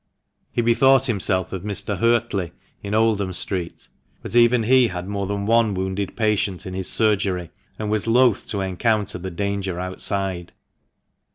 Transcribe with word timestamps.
He 0.51 0.63
bethought 0.63 1.05
himself 1.05 1.53
of 1.53 1.61
Mr. 1.61 1.99
Huertley, 1.99 2.53
in 2.81 2.95
Oldham 2.95 3.33
Street, 3.33 3.87
but 4.23 4.35
even 4.35 4.63
he 4.63 4.87
had 4.87 5.07
more 5.07 5.27
than 5.27 5.45
one 5.45 5.75
wounded 5.75 6.17
patient 6.17 6.65
in 6.65 6.73
his 6.73 6.89
surgery, 6.89 7.51
and 7.77 7.91
was 7.91 8.07
loth 8.07 8.47
to 8.49 8.61
encounter 8.61 9.19
the 9.19 9.29
danger 9.29 9.79
outside. 9.79 10.53